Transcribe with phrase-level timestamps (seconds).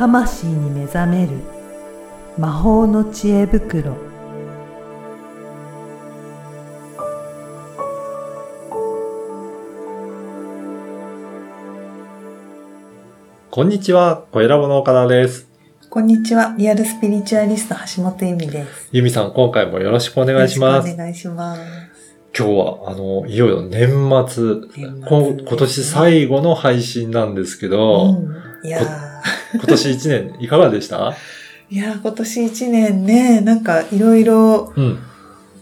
[0.00, 1.32] 魂に目覚める。
[2.38, 3.98] 魔法の知恵袋。
[13.50, 15.46] こんにちは、小ラボの岡田です。
[15.90, 18.88] こんにちはリアルスピリチュアリスト橋本由美です。
[18.92, 20.88] ゆみさん、今回もよろしくお願いします。
[20.88, 21.60] よろしくお願いします。
[22.34, 23.90] 今日は、あの、いよいよ年
[24.26, 24.44] 末、
[24.78, 28.14] 年末こ今年最後の配信なんですけど、
[28.62, 29.09] うん、いやー
[29.54, 31.14] 今年1年いかがでした？
[31.70, 34.98] いやー今年一年ねなんかいろいろうん。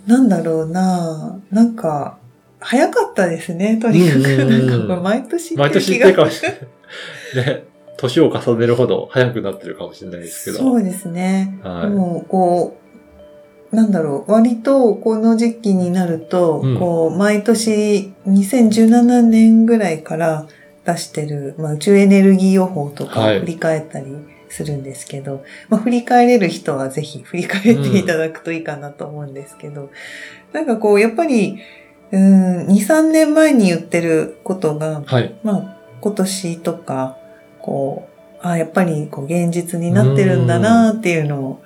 [0.06, 2.16] なんだろうななんか
[2.60, 6.58] 早かったですねとにかく、なんかこれ毎年毎年言ってるかもしれない。
[7.46, 7.64] ね、
[7.98, 10.58] 年を重ねるほど早くなってるかもしれないですけど。
[10.64, 11.58] そうですね。
[11.62, 12.78] はいでも、こ
[13.70, 20.46] う、なんだろう、割とこの時期になると、うんこう、毎年2017年ぐらいから
[20.88, 24.06] 出してる、まあ、宇宙エネルギー予報とかはいを振り返ったり
[24.48, 29.90] するんですけど、まあ、振り返れる人はぜひ振り返っていただくといいかなと思うんですけど、
[30.52, 31.58] なんかこう、やっぱり、
[32.10, 35.38] うん、2、3年前に言ってることが、はい。
[35.42, 37.18] まあ、今年とか、
[37.60, 41.62] こう、あやっぱりこう現実になってるんだなっていうのを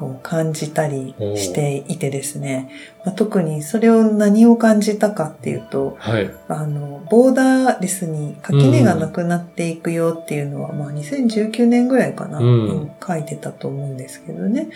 [0.00, 2.70] こう感じたりしていてですね、
[3.04, 6.30] まあ、特にそれを何を感じたかっていうと、はい。
[6.48, 14.70] あの、ボーダーレスに垣根がなくなっていくよっていうのは、まあ2019年ぐらいかな、うんうん書いてたと思うんですけどね。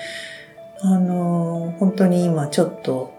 [0.83, 3.15] あの、本当に今ちょっと、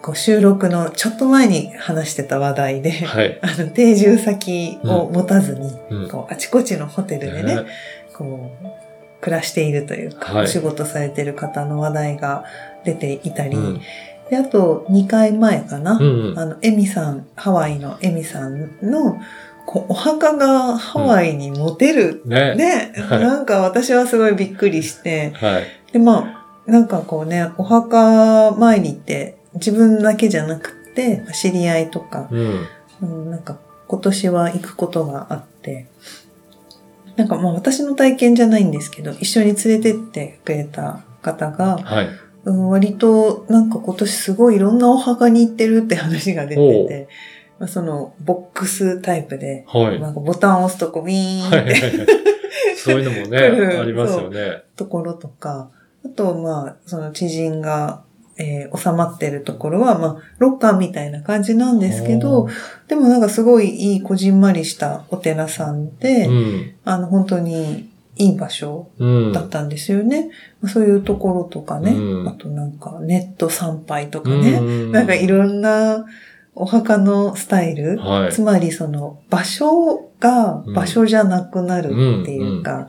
[0.00, 3.38] こう収録のちょっと前に話してた話題で、はい。
[3.44, 6.08] あの、定住先を持たずに、うん。
[6.08, 7.62] こうあちこちのホテルでね、ね
[8.14, 8.89] こう、
[9.20, 12.44] 暮らしているというか、はいお仕事されてる方の話題が
[12.84, 13.80] 出ていたり、うん。
[14.30, 16.38] で、あと2回前かな、うん。
[16.38, 19.20] あの、エミさん、ハワイのエミさんの、
[19.66, 22.22] こうお墓がハワイに持てる。
[22.24, 22.54] ね。
[22.54, 25.64] ね、はいなんか私はすごいびっくりして、はい。
[25.92, 32.66] で、まあ、なんかこうね、お墓参りって自分だけじゃなくて、知り合いとか、うん。
[33.02, 35.86] うん、なんか今年は行くことがあって、
[37.20, 42.08] なんかまあ私の体験じゃないんですけど、一緒に連れてってくれた方が、はい。
[42.44, 47.08] うん、割となんか今年すごいいろんなお墓に行ってるって話が出てて、
[47.58, 50.00] まあ、そのボックスタイプで、はい。
[50.00, 52.06] なんかボタンを押すとこウィーンっはいはいてはい。
[52.76, 53.38] そういうのもね、
[53.78, 54.62] ありますよね。
[54.76, 55.68] ところとか、
[56.02, 58.02] あとまあその知人が、
[58.40, 62.48] えー収まってるところは、まあロッカーみたいな感じなんですけど、
[62.88, 66.74] でもなんかすごいいいこじんまりしたお寺さんで、うん。
[66.84, 69.32] あの本当にいい場所うん。
[69.32, 70.30] だったんですよね。
[70.62, 76.06] まあそういうところとかね、うんあとなんかネット参拝とかね、うんなんかいろんな
[76.54, 78.42] お墓のスタイル、はいつ。
[78.42, 81.88] まりその場所が場所じゃなくなる
[82.22, 82.88] っていうか、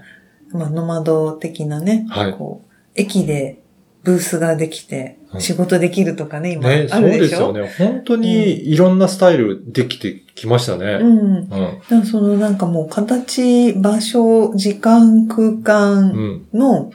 [0.51, 3.60] まあノマド的なね、はいこう駅で
[4.03, 7.93] ブースができてうん仕事できるとかね、今ね、そうあるでしょ、ですよね。
[7.93, 10.85] 本当にいろんなスタイルできてきましたね。
[10.85, 11.47] うん。
[11.89, 12.05] うん。
[12.05, 16.47] そのなんかもう形、場所、時間、空う間ん。
[16.53, 16.91] の、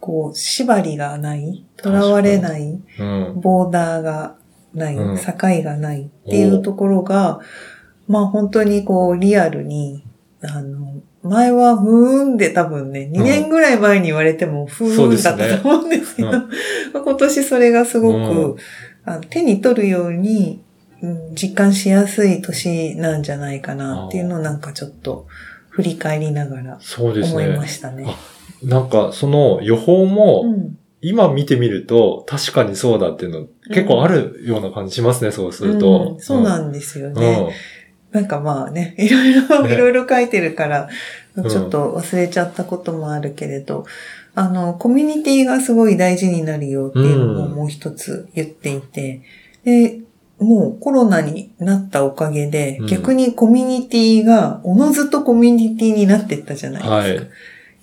[0.00, 3.40] こう、縛りがない、囚われない、うん。
[3.40, 4.36] ボーダーが
[4.74, 7.40] ない、うん境がないっていうところが、
[8.06, 10.04] まあ本当にこうリアルに、
[10.42, 16.48] あの、前はふーんで多分ね、2年ぐらい前に言われてもふーんだったと思うんですけど、そう
[17.04, 18.56] 今年それがすごく、うん。
[19.30, 20.60] 手に取るように、
[21.02, 25.26] うん実感しやすい年なんじゃないかなっていうのをなんかちょっと
[25.70, 27.46] 振り返りながらそうですね。
[27.46, 27.66] 思いま。
[27.66, 28.06] したね。
[28.62, 30.78] なんか、その予報も、うん。
[31.04, 36.20] 今見てみると、確かにそうだっていうの、結構あるような感じしますね、そうするうとん。
[36.20, 37.14] そうなんんですようん。
[37.14, 37.48] ね。
[38.12, 40.88] なんかまあね、 いろいろ、ねいろいろ書いてるから、
[41.40, 43.84] んちょっと忘れちゃったこともあるけれど、
[44.34, 49.22] あの、コミュニティがすごい大事になるよっていうのもうんもう一つ言っていて、
[49.64, 50.00] で、
[50.38, 56.96] もうコロナになったおかげで、うん逆にコミュニティがおのずとコミュニティになっていったじゃないですか。
[56.96, 57.14] はい。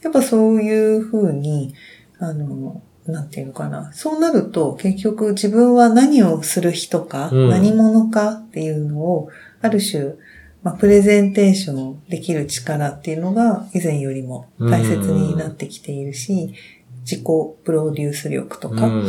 [0.01, 1.73] やっぱそういうふうに、
[2.19, 3.91] あの、なんていうのかな。
[3.93, 9.29] そうなると結局自分は何をする人か、うん何者かっていうのを、
[9.61, 10.15] ある種、
[10.63, 16.53] まあ、プレゼンテーションできる力っていうのが以前よりも大切になってきているし、
[17.01, 17.25] 自己
[17.63, 19.07] プロデュース力とか、うん。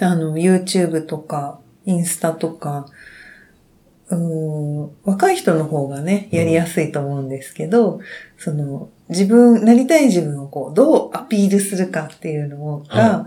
[0.00, 2.86] あの、YouTube とか、インスタとか、
[4.08, 8.00] うーん、若い人の方がね、やりやすいと思うんですけど、
[8.36, 13.26] その、自分、なりたい自分をこう、どうアピールするかっていうのが、は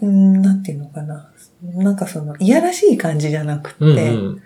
[0.00, 1.30] うーん、なんていうのかな。
[1.62, 4.02] なんかその、いやらしい感じじゃなくって、うんう
[4.32, 4.42] ん。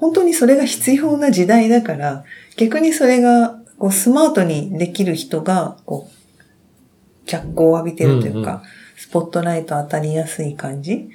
[0.00, 2.24] 本当にそれが必要な時代だから、
[2.56, 8.62] 逆にそれが、こうスマートにできる人が、こう、脚光を浴びてるというか、うんう
[8.96, 11.10] スポットライト当たりやすい感じ。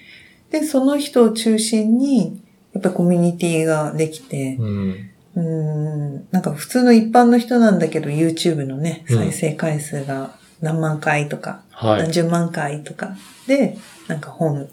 [0.50, 2.42] で、その人を中心に、
[2.74, 5.10] やっぱりコミュニティができて、うん。
[5.36, 12.04] うーん、なんか普通の一般の人なんだけど、YouTube のね、うん再生回数が何万回とか、はい。
[12.04, 13.16] 何十万回とか
[13.48, 13.78] で、
[14.08, 14.68] なんか本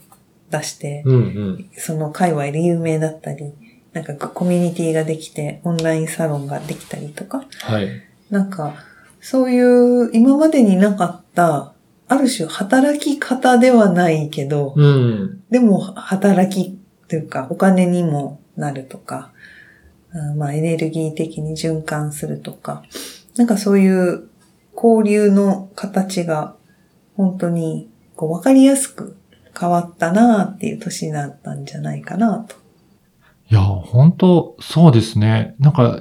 [0.50, 1.70] 出して、うんうん。
[1.76, 3.52] その界隈で有名だったり、
[3.92, 7.88] なんかコミュニティができて、オンラインサロンができたりとか、はい。
[8.30, 8.74] なんか、
[9.20, 11.74] そういう今までになかった、
[12.08, 15.42] ある種働き方ではないけど、うん。
[15.50, 16.78] でも働き
[17.08, 19.32] というかお金にもなるとか、
[20.14, 22.82] うんまあエネルギー的に循環するとか、
[23.36, 24.28] なんかそういう
[24.74, 26.54] 交流の形が
[27.16, 29.16] 本当にこう分かりやすく
[29.58, 32.56] 変わったなっていう年になったんじゃないかなと。
[33.52, 35.54] いや、本当そうですね。
[35.58, 35.98] なんか、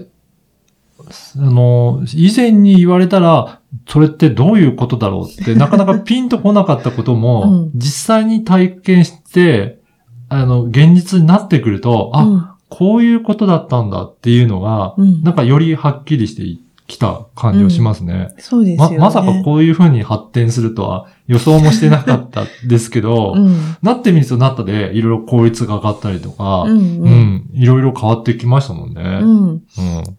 [1.37, 3.59] あの、以前に言われたら、
[3.89, 7.71] それってどういうことだろうって、なかなか ピンとこなかったことも、うん。
[7.75, 9.81] 実際に体験して、
[10.29, 12.45] あの、現実になってくると、あ、うん。
[12.69, 15.21] こういうことだったんだっていうのが、うん。
[15.21, 16.43] なんかよりはっきりして
[16.91, 18.29] きた感じはしますね。
[18.35, 18.97] ま、そうですよね。
[18.97, 23.77] まさかこういう風に発展するとは予想もしてなかったですけど、うん。
[23.81, 29.01] なってみるとなったで、いろいろ効率が上がったりとか、うんううんん、いろいろ変わってきましたもんね。
[29.01, 29.45] ううん。
[29.55, 29.63] ん。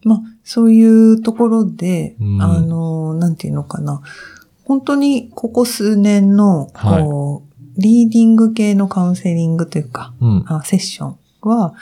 [0.05, 4.01] まあ、そういうところで、うんあの、なんていうのかな。
[4.65, 10.45] 本当にここ数年の、こう、リーディング系のカウンセリングというか、うん。
[10.47, 11.75] あセッションは、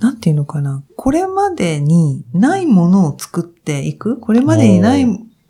[0.00, 0.82] なんていうのかな？
[0.96, 4.18] これまでにないものを作っていく？
[4.18, 5.06] これまでにない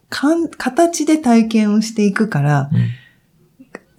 [0.09, 2.71] かん形で体験をしていくから、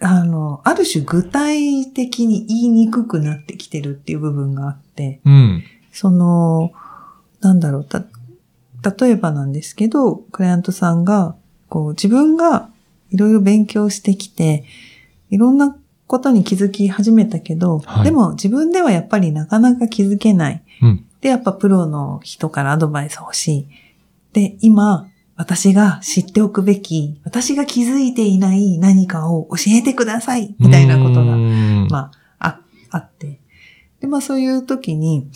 [0.01, 5.63] あの、ある種具体的に言いにくくなってきてるっていう部分があって、うん。
[5.92, 6.72] その、
[7.42, 8.06] なんだろう、た、
[9.06, 11.36] 例えばなんですけど、クライアントさんが、
[11.68, 12.69] こう、自分が
[13.12, 14.63] いろいろ勉強してきて、
[15.30, 15.75] いろんな
[16.10, 20.64] ことに気づき始めたけど、はいでも自分ではやっぱりなかなか気づけない。
[20.82, 21.06] うん。
[21.22, 23.68] で、やっぱプロの人からアドバイス欲しい。
[24.34, 32.60] で、今、私が知っておくべき、私が気づいていない何かを教えてください、みたいなことがう、んまあ、あ、
[32.90, 33.40] あって。
[34.00, 35.30] で、まあそういう時に、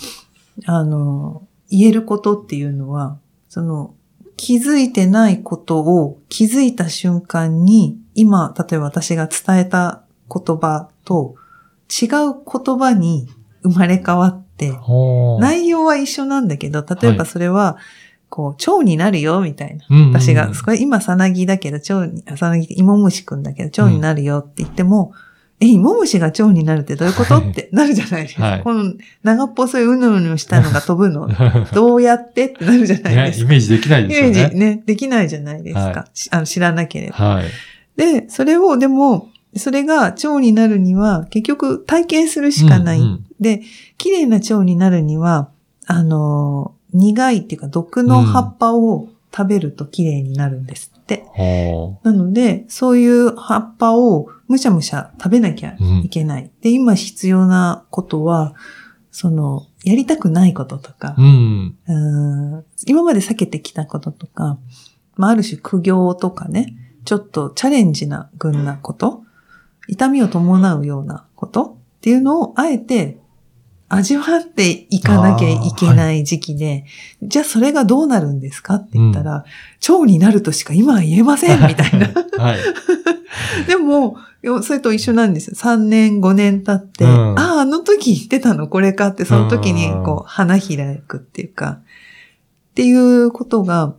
[0.65, 3.93] あの、言えることっていうのは、その、
[4.37, 11.35] 気づいてないことを気づいた瞬間に、今、例えば私が伝えた言葉と
[11.89, 12.09] 違う
[12.65, 13.27] 言葉に
[13.63, 14.73] 生まれ変わって、
[15.39, 17.77] 内容は一緒なんだけど、例えばそれは、
[18.29, 19.85] こう、蝶になるよ、みたいな。
[19.89, 25.13] うんうん私が、これ今さなぎだけど、蝶に、あさなぎって芋虫くんだけど、蝶になるよって言っても、
[25.59, 27.37] え、芋虫が蝶になるってどういうこと？
[27.37, 28.43] ってなるじゃないですか。
[28.43, 31.29] はいこの長っぽそういううぬうぬしたのが飛ぶの、
[31.73, 32.47] どうやって？
[32.47, 33.45] ってなるじゃないねですか。
[33.45, 34.31] イメージできないイですよね。
[34.33, 35.81] メージね、できないじゃないですか。
[35.81, 37.15] はしあの知らなければ。
[37.35, 37.45] はい。
[37.95, 42.99] で、それを、でも、それが蝶になるには、結局体験するしかない。
[42.99, 43.61] うんうんで、
[43.97, 45.49] 綺麗な蝶になるには、
[45.85, 51.25] あの、苦いっていうか毒の葉っぱを食べると綺麗になるんですって。
[51.27, 56.51] ほなので、そういう葉っぱをむしゃむしゃ食べなきゃいけない。
[56.61, 58.55] で、今必要なことは、
[59.11, 61.77] その、やりたくないこととかー、うん。
[61.87, 64.57] うーん今まで避けてきたこととか、
[65.15, 69.23] まあ、ある種苦行とかね、ちょっとチャレンジな群なこと、
[69.87, 73.17] 痛みを伴うようなことっていうのをあえて
[73.89, 76.85] 味わっていかなきゃいけない時期で、
[77.21, 79.45] じゃあそれがどうなるんですかって言ったら、
[79.87, 82.07] 腸になるとしか今は言えませんみたいな。
[82.43, 82.59] はい。
[83.67, 84.17] でも、
[84.63, 85.55] それと一緒なんですよ。
[85.55, 91.79] 3年、5年経って、うんああ、あの時言ってたのこれかって、その時にうんこう、花開くっていうか、
[92.71, 93.93] っていうことが、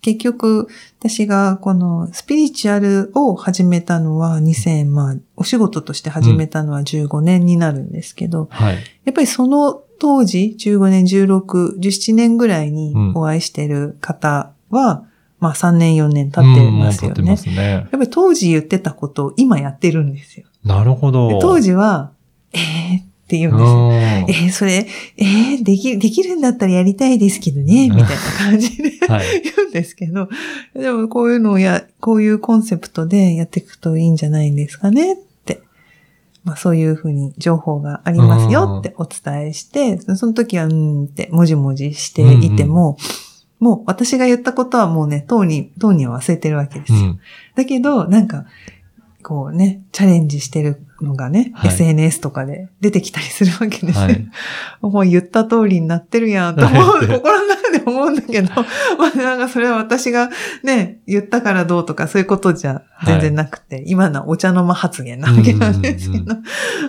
[0.00, 8.74] 結局、私がこのスピリチュアルを始めたのは2000、まあ、お仕事として始めたのは15年になるんですけど、はい。
[9.04, 15.04] やっぱりその当時、15年、16、17年ぐらいにお会いしてる方は、
[15.38, 17.36] まあ3年、4年経ってますよねうん経ってま。
[17.36, 17.70] すね。
[17.72, 20.46] やっぱり当時言ってたことを今やってるんですよ。
[20.64, 21.38] なるほどで。
[21.40, 22.12] 当時は、
[22.52, 24.44] えーって言うんですよ。
[24.44, 28.08] えー、それ、えー、でき、できるんだったらやりたいですけどね、みたいな
[28.38, 29.42] 感じでう んはい。
[29.42, 30.28] 言うんですけど、
[30.74, 35.60] でもこういうのをや、こういうコンセプトでやっていくといいんじゃないんですかねって。
[36.42, 42.96] まあそういうふうに情報がありますよってお伝えして、その時はうんってもじもじしていても、
[43.60, 46.98] もう私が言ったことはもうね、当に、当には忘れてるわけですよ。
[46.98, 47.20] うん。
[47.54, 48.46] だけど、なんか、
[49.22, 51.70] こうね、チャレンジしてるのがね、はい。
[51.70, 53.98] SNS とかで出てきたりするわけです。
[53.98, 54.04] よ。
[54.06, 54.28] はい。
[54.80, 58.64] もう言った通りになってるやんと思う、 心の中で思うんだけど、 ま
[59.14, 60.30] あなんかそれは私が
[60.62, 66.42] ね、言ったからどうとかそういうことじゃ全然なくて、今のはお茶の間発言なわけなんですけど、うん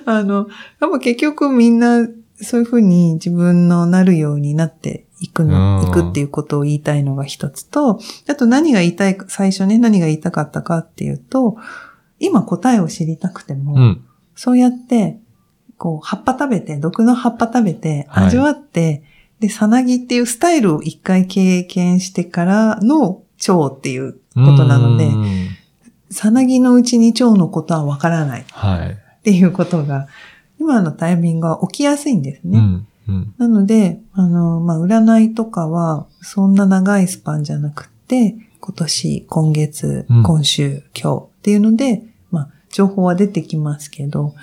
[0.06, 0.48] あの、
[0.80, 2.08] やっぱ結局みんな
[2.42, 5.88] そういうふうに自分のなるようになっていくの、うん。
[5.88, 11.58] いくっていうことを言いたいのが一つと、あと何が言いたいか、最初ね、何が言いたかったかっていうと、
[12.22, 14.06] 今答えを知りたくても、うん。
[14.36, 15.20] そうやって、
[15.78, 19.04] こう、葉っぱ食べて、毒の葉っぱ食べて、はい味わって、
[19.40, 24.20] で、さなぎっていうスタイルを一回経験してからの腸っていうこ
[24.56, 25.48] となのでう、ん
[26.12, 28.98] さなぎのうちに腸のことはわからないっはい。
[29.24, 30.08] ていうことが、
[30.60, 32.60] 今のタイミングは起きやすいんですね。
[32.60, 32.88] うん。
[33.08, 33.34] うん。
[33.38, 42.11] なので、あの、まあ、占いとかは、そんな長いスパンじゃなくて、今年、今月うん、今週、今日っていうので、まあ、
[42.72, 44.34] 情報は出てきますけど、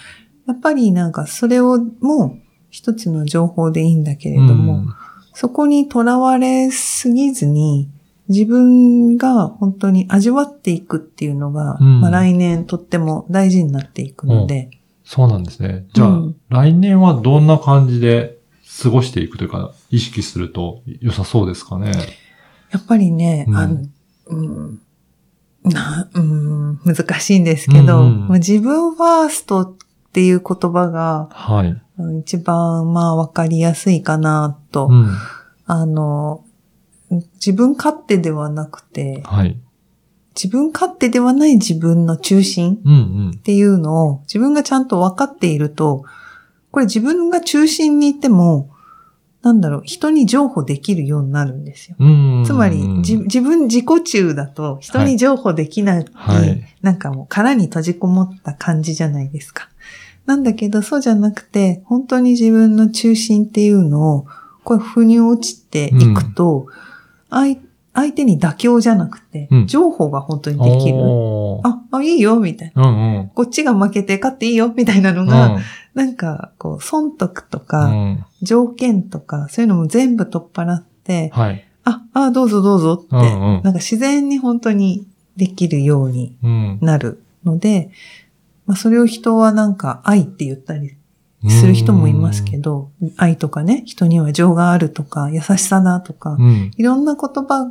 [0.46, 2.38] やっぱりなんかそれをもう
[2.70, 4.84] 一つの情報でいいんだけれども、
[5.34, 7.88] そこにとらわれすぎずに、
[8.28, 12.00] 自分が本当に味わっていくっていうのが、うん。
[12.00, 14.70] まあ来年とっても大事になっていくので、
[15.04, 15.86] そうなんですね。
[15.94, 16.36] じゃあ、うん。
[16.50, 18.36] 来年はどんな感じで
[18.82, 21.92] 過ごしていくというか、意識すると良さそうですかね？
[22.70, 23.56] やっぱりね、うん。
[23.56, 23.82] あの、
[24.26, 24.80] うん、
[25.64, 29.76] な、うん、難しいんですけど、うん自分ファーストっ
[30.12, 31.68] ていう言葉がはい。
[31.98, 35.10] うん一番まあわかりやすいかなと、うん。
[35.66, 36.44] あの、
[37.10, 39.58] 自分勝手ではなくて、はい。
[40.34, 42.78] 自分勝手ではない自分の中心
[43.34, 43.42] っ。
[43.42, 46.04] ていうのを自分がちゃんと分かっていると、
[46.70, 48.70] これ自分が中心にいても、
[49.42, 51.96] なんだろう、人に譲歩できるようになるんですよ。
[51.98, 52.44] うん。
[52.44, 59.68] つまり、じ自分自己中だと人に譲歩できない、はいなんかもう殻に閉じこもった感じじゃないですか。
[60.26, 64.26] なんだけど、そうじゃなくて、本当に自分の中心っていうのを、
[64.62, 66.66] これ、腑に落ちていくと、
[67.30, 67.56] 相
[67.94, 70.98] 相手に妥協じゃなくてうん、譲歩が本当にできる。
[70.98, 72.82] おーあ、あ、いいよ、みたいな。
[72.82, 73.28] うんうん。
[73.34, 75.58] こっちが負けて勝っていいよ、みたいなのが、
[75.98, 78.24] なんか、こう、損得とうか、ん。
[78.40, 81.64] 条件とか、そういうのも全部取っ払って、はい。
[81.82, 83.26] あ、あ、どうぞどうぞって、うんう
[83.58, 86.78] んなんか自然に本当にできるようにうん。
[86.80, 87.90] なるので、
[88.66, 90.94] まあそれを人はなんか愛って言ったり
[91.48, 96.70] する人もいますけど、愛とかね、人には情があるとか、優しさだとか、うん。
[96.76, 97.68] いろんな言葉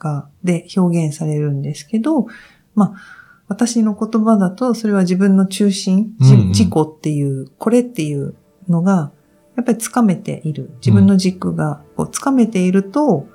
[0.00, 2.26] が、で表現されるんですけど、
[2.74, 3.17] まあ、
[3.48, 8.34] 私の言葉だと、それは自分の中心、自己っていう、これっていう
[8.68, 9.10] のが、
[9.56, 10.70] やっぱりつかめている。
[10.76, 13.26] 自分の軸がこうつかめていると、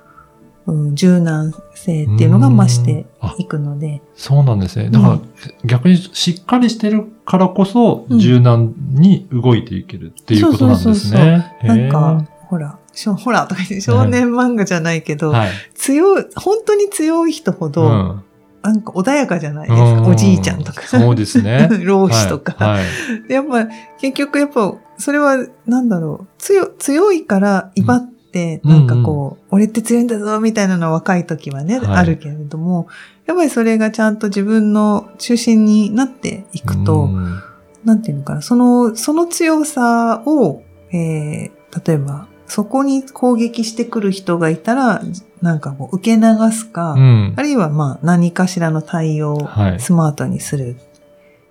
[0.66, 3.06] うん、柔軟性っていうのが増して
[3.38, 4.90] いくので、そうなんですね。
[4.90, 5.20] だから、
[5.66, 8.20] 逆にしっかりしてるからこそ、うん。
[8.20, 11.58] 柔軟に動いていけるっていうことなんですね。
[11.64, 12.78] なんか、ほら、
[13.18, 15.50] ほらとか言って少年漫画じゃないけど、はい。
[15.74, 18.24] 強い、本当に強い人ほど、うん
[18.64, 19.84] なんか穏やかじゃないですか。
[19.84, 20.82] うんおじいちゃんとか。
[20.84, 21.70] そうですね。
[21.84, 22.56] 老子とか。
[22.58, 22.80] はい。
[22.80, 23.68] はいでやっぱ、
[24.00, 32.88] 結局やっぱ、それは、なんだろう、強、強いから威張って、うんなんかこう、俺って強いんだぞ、みたいなのは若い時はね、はいあるけれども、
[33.26, 37.40] やっぱりそれがちゃんと自分の中心になっていくと、うん
[37.84, 45.02] なんていうのかな、その、その強さを、えー、例えば、そこに攻撃してくる人がいたら、
[45.42, 47.42] なんかもう受け流すか、うんあ。
[47.42, 49.80] るいはまあ何かしらの対応をはい。
[49.80, 50.78] スマートにする、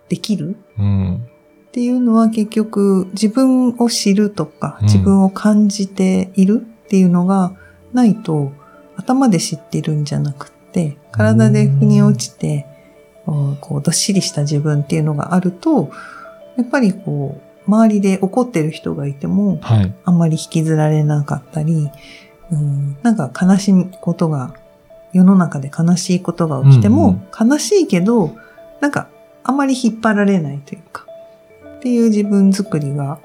[0.08, 1.28] できるうん。
[1.72, 7.56] っていうのは結局自分を知るとかうん自分を感じているっていうのが
[7.94, 8.52] ないと
[8.96, 12.66] 頭で知ってるんじゃなくって体で腑に落ちて
[13.26, 15.90] うんこうどっしりした自分っていうのがあると
[16.58, 19.94] やっぱりこう周りで怒ってる人がいてもはい。
[20.04, 21.90] あんまり引きずられなかったり、
[22.50, 24.54] うん、なんか悲しいことが
[25.12, 28.34] 世の中で悲しいことが起きても、悲しいけど
[28.80, 29.08] なんか
[29.44, 31.06] あんまり引っ張られないというか
[31.76, 33.18] っていう自分作りが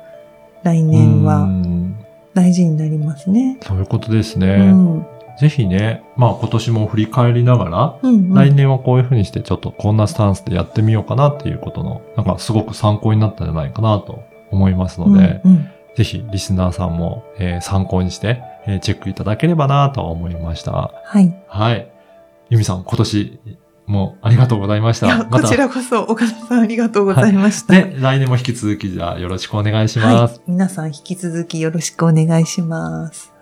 [0.64, 1.96] 来年うはん
[2.34, 3.58] 大事になりますね。
[3.64, 4.72] そういうことですうね。
[4.72, 5.06] ん
[5.40, 20.72] ぜひね、まあ今年も振り返りながら、うんうん来年はこういうふうにしてちょっとこんなスタンスでやってみようかなっていうことの、なんかすごく参考になったんじゃないかなと思いますので、うんうんぜひリスナーさんも、えー参考にして、えーチェックいただければなと思いました。
[21.04, 21.36] はい。
[21.48, 21.92] はい。
[22.52, 23.40] ユミさん、今年
[23.88, 25.26] もありがとうございました。
[25.26, 27.74] こちらこそ岡田さんありがとうございました。
[27.74, 30.36] で、来年も引き続きじゃあよろしくお願いします。
[30.36, 30.52] はい。
[30.52, 33.37] 皆さん引き続きよろしくお願いします。